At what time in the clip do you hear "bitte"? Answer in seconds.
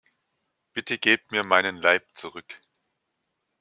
0.73-0.97